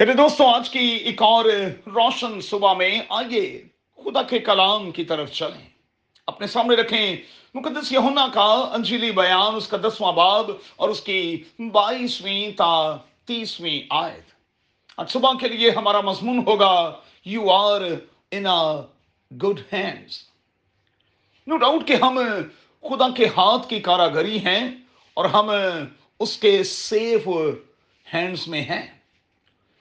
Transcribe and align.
میرے 0.00 0.12
دوستوں 0.12 0.46
آج 0.54 0.70
کی 0.70 0.78
ایک 0.78 1.22
اور 1.22 1.44
روشن 1.86 2.40
صبح 2.40 2.72
میں 2.74 3.00
آئیے 3.08 3.62
خدا 3.96 4.22
کے 4.22 4.38
کلام 4.38 4.90
کی 4.90 5.04
طرف 5.04 5.32
چلیں۔ 5.32 5.68
اپنے 6.26 6.46
سامنے 6.46 6.76
رکھیں 6.76 7.16
مقدس 7.54 7.92
یہونا 7.92 8.26
کا 8.32 8.70
انجیلی 8.72 9.10
بیان، 9.10 9.54
اس 9.54 9.68
کا 9.68 9.76
دسواں 9.76 10.12
باب 10.12 10.50
اور 10.76 10.88
اس 10.88 11.00
کی 11.00 11.42
بائیسویں 11.72 12.50
تا 12.50 12.96
تیسویں 13.24 13.80
آیت۔ 13.90 14.32
آج 14.96 15.10
صبح 15.10 15.32
کے 15.40 15.48
لیے 15.48 15.70
ہمارا 15.70 16.00
مضمون 16.00 16.38
ہوگا 16.46 17.00
you 17.24 17.50
are 17.50 17.80
in 18.30 18.46
good 19.30 19.60
hands 19.72 20.22
no 21.46 21.56
doubt 21.56 21.88
کہ 21.88 21.96
ہم 22.02 22.18
خدا 22.82 23.08
کے 23.16 23.26
ہاتھ 23.26 23.68
کی 23.68 23.80
کاراگری 23.80 24.38
ہیں 24.38 24.68
اور 25.14 25.24
ہم 25.24 25.50
اس 26.18 26.36
کے 26.36 26.64
سیف 26.64 27.28
ہینڈز 28.14 28.48
میں 28.48 28.62
ہیں۔ 28.62 28.99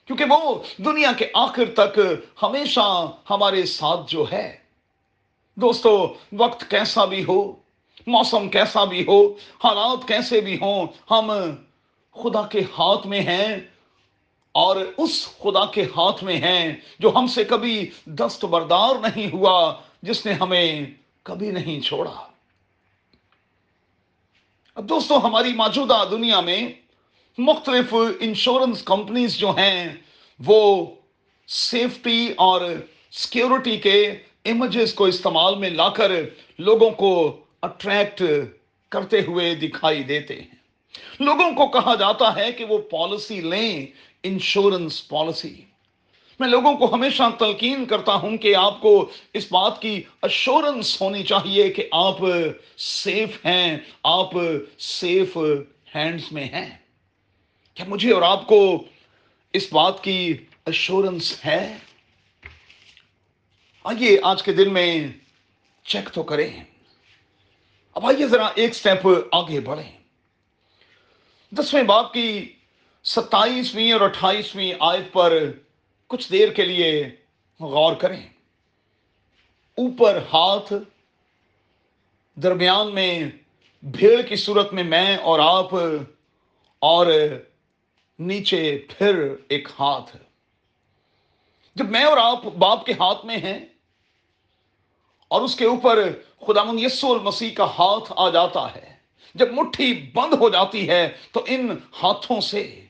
کیونکہ 0.10 0.26
وہ 0.30 0.64
دنیا 0.78 1.12
کے 1.12 1.26
آخر 1.34 1.64
تک 1.76 2.00
ہمیشہ 2.42 3.12
ہمارے 3.30 3.66
ساتھ 3.66 4.12
جو 4.12 4.26
ہے۔ 4.32 4.58
دوستو، 5.56 6.14
وقت 6.38 6.70
کیسا 6.70 7.06
بھی 7.06 7.24
ہو، 7.24 7.52
موسم 8.08 8.50
کیسا 8.50 8.84
بھی 8.84 9.06
ہو، 9.08 9.28
حالات 9.64 10.08
کیسے 10.08 10.42
بھی 10.42 10.56
ہوں، 10.56 10.88
ہم 11.12 11.32
خدا 12.24 12.42
کے 12.42 12.60
ہاتھ 12.60 13.08
میں 13.08 13.22
ہیں 13.22 13.58
اور 14.52 14.76
اس 14.98 15.28
خدا 15.40 15.66
کے 15.66 15.84
ہاتھ 15.84 16.24
میں 16.24 16.38
ہیں 16.38 16.76
جو 17.00 17.12
ہم 17.16 17.28
سے 17.28 17.44
کبھی 17.44 17.90
دست 18.06 18.46
بردار 18.46 18.96
نہیں 18.96 19.34
ہوا، 19.34 19.74
جس 20.02 20.26
نے 20.26 20.34
ہمیں 20.34 20.86
کبھی 21.24 21.52
نہیں 21.52 21.82
چھوڑا۔ 21.82 22.28
اب 24.76 24.90
دوستو، 24.90 25.18
ہماری 25.18 25.54
موجودہ 25.54 26.04
دنیا 26.12 26.40
میں 26.40 26.68
مختلف 27.38 27.96
انشورنس 28.20 28.84
کمپنیز 28.84 29.38
جو 29.38 29.52
ہیں 29.52 29.90
وہ 30.46 30.86
سیفٹی 31.48 32.34
اور 32.38 32.62
سیکیورٹی 33.12 33.78
کے 33.78 34.14
امیجز 34.46 34.94
کو 34.94 35.06
استعمال 35.06 35.56
میں 35.56 35.70
لا 35.70 35.90
کر 35.90 36.12
لوگوں 36.60 36.90
کو 36.92 37.38
اٹریکٹ 37.62 38.24
کرتے 38.90 39.22
ہوئے 39.22 39.56
دکھائی 39.56 40.04
دیتے 40.04 40.42
ہیں۔ 40.42 40.56
لوگوں 41.20 41.52
کو 41.52 41.68
کہا 41.68 41.96
جاتا 41.96 42.36
ہے 42.36 42.52
کہ 42.52 42.66
وہ 42.66 42.78
پالیسی 42.78 43.42
لیں 43.42 43.86
انشورنس 44.24 45.08
پالیسی 45.08 45.62
میں 46.40 46.48
لوگوں 46.48 46.78
کو 46.78 46.94
ہمیشہ 46.96 47.24
تلقین 47.40 47.86
کرتا 47.86 48.14
ہوں 48.14 48.38
کہ 48.38 48.56
آپ 48.56 48.82
کو 48.82 49.10
اس 49.34 49.52
بات 49.52 49.82
کی 49.82 50.04
اشورنس 50.22 51.02
ہونی 51.02 51.24
چاہیے 51.24 51.70
کہ 51.70 51.88
آپ 51.92 52.18
سیف 52.78 53.46
ہیں، 53.46 53.78
آپ 54.04 54.30
سیف 54.80 55.38
ہینڈز 55.96 56.32
میں 56.32 56.44
ہیں۔ 56.44 56.78
کیا 57.74 57.86
مجھے 57.88 58.14
اور 58.14 58.22
آپ 58.22 58.48
کو 58.48 58.84
اس 59.54 59.74
بات 59.74 60.04
کی 60.04 60.46
اشورنس 60.66 61.46
ہے؟ 61.46 61.78
آئیے 63.84 64.20
آج 64.24 64.44
کے 64.44 64.54
دن 64.54 64.74
میں 64.74 65.08
چیک 65.84 66.14
تو 66.14 66.24
کریں۔ 66.24 66.64
اب 67.94 68.06
آئیے 68.06 68.28
ذرا 68.28 68.48
ایک 68.56 68.76
سٹیپ 68.76 69.08
آگے 69.32 69.60
بڑھیں۔ 69.60 69.98
دسویں 71.52 71.84
باپ 71.84 72.14
کی 72.14 72.54
ستائیسویں 73.04 73.92
اور 73.92 74.02
اٹھائیسویں 74.02 74.74
آیت 74.80 75.14
پر 75.14 75.52
کچھ 76.08 76.32
دیر 76.32 76.54
کے 76.54 76.66
لیے 76.66 77.10
غور 77.60 77.96
کریں۔ 77.96 78.28
اوپر 79.76 80.18
ہاتھ 80.34 80.74
درمیان 82.36 82.96
میں 82.96 83.30
بھیڑ 83.84 84.22
کی 84.22 84.36
صورت 84.36 84.74
میں 84.74 84.84
میں 84.84 85.18
اور 85.18 85.40
آپ 85.40 85.76
اور 86.80 87.08
نیچے 88.20 88.86
پھر 88.98 89.36
ایک 89.48 89.68
ہاتھ 89.80 90.16
ہے۔ 90.16 90.22
جب 91.76 91.90
میں 91.90 92.04
اور 92.04 92.18
آپ 92.18 92.44
باپ 92.44 92.86
کے 92.86 92.94
ہاتھ 92.94 93.26
میں 93.26 93.38
ہیں 93.38 93.60
اور 95.28 95.42
اس 95.42 95.56
کے 95.56 95.66
اوپر 95.66 96.00
خدا 96.48 96.64
من 96.64 96.80
یسو 96.80 97.14
المسیح 97.14 97.50
کا 97.56 97.64
ہاتھ 97.64 98.14
آ 98.16 98.30
جاتا 98.30 98.76
ہے، 98.76 98.94
جب 99.36 99.54
مٹھی 99.54 100.12
بند 100.14 100.34
ہو 100.34 100.50
جاتی 100.50 100.90
ہے 100.90 101.10
تو 101.32 101.44
ان 101.48 101.78
ہاتھوں 102.04 102.42
سے 102.42 102.86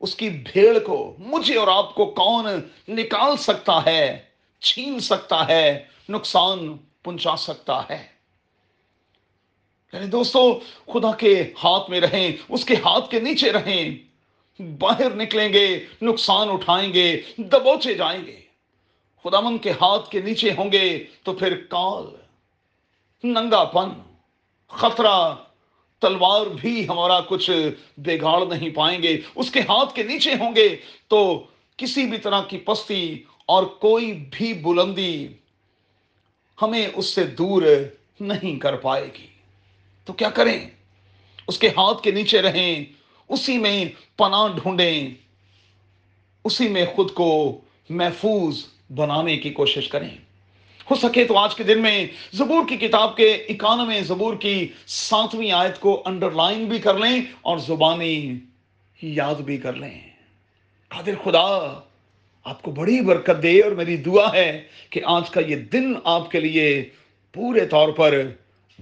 اس 0.00 0.14
کی 0.14 0.28
بھیڑ 0.30 0.78
کو 0.78 1.16
مجھے 1.18 1.56
اور 1.58 1.68
آپ 1.68 1.94
کو 1.94 2.06
کون 2.06 2.46
نکال 2.88 3.36
سکتا 3.36 3.84
ہے، 3.86 4.18
چھین 4.60 5.00
سکتا 5.00 5.48
ہے، 5.48 5.84
نقصان 6.08 6.76
پہنچا 7.02 7.36
سکتا 7.36 7.82
ہے۔ 7.90 8.17
یعنی 9.92 10.06
دوستو، 10.06 10.60
خدا 10.86 11.12
کے 11.12 11.52
ہاتھ 11.64 11.90
میں 11.90 12.00
رہیں، 12.00 12.32
اس 12.48 12.64
کے 12.64 12.74
ہاتھ 12.74 13.10
کے 13.10 13.20
نیچے 13.20 13.52
رہیں۔ 13.52 14.08
باہر 14.78 15.14
نکلیں 15.14 15.52
گے، 15.52 15.84
نقصان 16.02 16.50
اٹھائیں 16.50 16.94
گے، 16.94 17.20
دبوچے 17.38 17.94
جائیں 17.94 18.26
گے۔ 18.26 18.40
خدا 19.24 19.40
من 19.40 19.58
کے 19.58 19.70
ہاتھ 19.70 20.10
کے 20.10 20.20
نیچے 20.20 20.50
ہوں 20.58 20.72
گے 20.72 21.04
تو 21.22 21.32
پھر 21.32 21.64
کال، 21.68 22.04
ننگا 23.24 23.64
پن، 23.64 23.88
خطرہ، 24.68 25.34
تلوار 25.98 26.46
بھی 26.46 26.88
ہمارا 26.88 27.20
کچھ 27.20 27.50
بگاڑ 27.96 28.46
نہیں 28.46 28.70
پائیں 28.70 29.02
گے۔ 29.02 29.20
اس 29.34 29.50
کے 29.50 29.60
ہاتھ 29.60 29.94
کے 29.94 30.02
نیچے 30.02 30.34
ہوں 30.34 30.56
گے 30.56 30.76
تو 31.08 31.44
کسی 31.76 32.06
بھی 32.06 32.18
طرح 32.18 32.42
کی 32.42 32.58
پستی 32.58 33.22
اور 33.46 33.64
کوئی 33.64 34.24
بھی 34.30 34.52
بلندی 34.52 35.28
ہمیں 36.62 36.86
اس 36.94 37.06
سے 37.06 37.24
دور 37.24 37.62
نہیں 38.20 38.58
کر 38.58 38.76
پائے 38.76 39.08
گی۔ 39.18 39.37
تو 40.08 40.14
کیا 40.14 40.30
کریں؟ 40.30 40.70
اس 41.46 41.58
کے 41.58 41.68
ہاتھ 41.68 42.02
کے 42.02 42.10
نیچے 42.10 42.42
رہیں، 42.42 42.84
اسی 43.28 43.58
میں 43.58 43.84
پناہ 44.16 44.48
ڈھونڈیں، 44.62 45.08
اسی 46.44 46.68
میں 46.68 46.86
خود 46.94 47.10
کو 47.10 47.60
محفوظ 47.90 48.64
بنانے 48.94 49.36
کی 49.36 49.50
کوشش 49.50 49.88
کریں۔ 49.88 50.10
ہو 50.90 50.94
سکے 50.94 51.24
تو 51.24 51.38
آج 51.38 51.54
کے 51.54 51.62
دن 51.62 51.82
میں 51.82 52.06
زبور 52.32 52.68
کی 52.68 52.76
کتاب 52.76 53.16
کے 53.16 53.30
اکانوے 53.30 54.00
زبور 54.00 54.34
کی 54.34 54.68
ساتویں 54.86 55.52
آیت 55.52 55.80
کو 55.80 56.02
انڈر 56.06 56.30
لائن 56.30 56.64
بھی 56.64 56.78
کر 56.78 56.98
لیں 56.98 57.22
اور 57.40 57.58
زبانی 57.58 58.38
یاد 59.02 59.34
بھی 59.34 59.56
کر 59.56 59.72
لیں۔ 59.72 60.00
قادر 60.88 61.14
خدا، 61.24 61.80
آپ 62.44 62.62
کو 62.62 62.70
بڑی 62.70 63.00
برکت 63.00 63.42
دے 63.42 63.60
اور 63.60 63.72
میری 63.72 63.96
دعا 63.96 64.32
ہے 64.32 64.62
کہ 64.90 65.00
آج 65.04 65.30
کا 65.30 65.40
یہ 65.40 65.56
دن 65.56 65.94
آپ 66.04 66.30
کے 66.30 66.40
لیے 66.40 66.88
پورے 67.32 67.66
طور 67.66 67.88
پر 67.88 68.22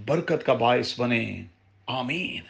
برکت 0.04 0.46
کا 0.46 0.52
باعث 0.52 1.00
بنے. 1.00 1.42
آمین. 1.86 2.42